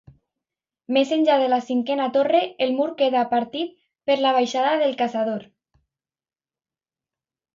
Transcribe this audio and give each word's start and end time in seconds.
Més 0.95 1.09
enllà 1.15 1.33
de 1.41 1.49
la 1.53 1.59
cinquena 1.65 2.05
torre, 2.15 2.39
el 2.67 2.73
mur 2.79 2.87
queda 3.01 3.23
partit 3.35 3.75
per 4.11 4.17
la 4.21 4.31
baixada 4.37 4.71
del 4.85 4.97
Caçador. 5.01 5.47